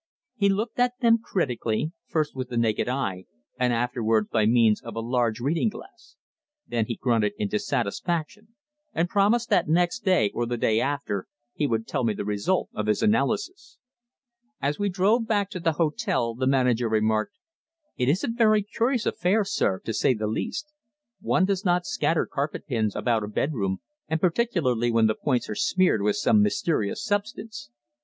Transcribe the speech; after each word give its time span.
He 0.35 0.49
looked 0.49 0.79
at 0.79 0.99
them 1.01 1.19
critically, 1.19 1.91
first 2.07 2.35
with 2.35 2.49
the 2.49 2.57
naked 2.57 2.89
eye 2.89 3.25
and 3.59 3.71
afterwards 3.71 4.29
by 4.31 4.47
means 4.47 4.81
of 4.81 4.95
a 4.95 4.99
large 4.99 5.39
reading 5.39 5.69
glass. 5.69 6.15
Then 6.67 6.87
he 6.87 6.95
grunted 6.95 7.33
in 7.37 7.49
dissatisfaction 7.49 8.47
and 8.95 9.07
promised 9.07 9.51
that 9.51 9.67
next 9.69 9.99
day, 10.03 10.31
or 10.33 10.47
the 10.47 10.57
day 10.57 10.79
after, 10.81 11.27
he 11.53 11.67
would 11.67 11.85
tell 11.85 12.03
me 12.03 12.13
the 12.15 12.25
result 12.25 12.69
of 12.73 12.87
his 12.87 13.03
analysis. 13.03 13.77
As 14.59 14.79
we 14.79 14.89
drove 14.89 15.27
back 15.27 15.51
to 15.51 15.59
the 15.59 15.73
hotel 15.73 16.33
the 16.33 16.47
manager 16.47 16.89
remarked: 16.89 17.35
"It 17.95 18.09
is 18.09 18.23
a 18.23 18.27
very 18.27 18.63
curious 18.63 19.05
affair, 19.05 19.43
sir, 19.45 19.81
to 19.85 19.93
say 19.93 20.15
the 20.15 20.25
least. 20.25 20.73
One 21.19 21.45
does 21.45 21.63
not 21.63 21.85
scatter 21.85 22.25
carpet 22.25 22.65
pins 22.65 22.95
about 22.95 23.23
a 23.23 23.27
bedroom, 23.27 23.81
and 24.07 24.19
particularly 24.19 24.89
when 24.91 25.05
the 25.05 25.13
points 25.13 25.47
are 25.47 25.53
smeared 25.53 26.01
with 26.01 26.15
some 26.15 26.41
mysterious 26.41 27.03
substance. 27.03 27.69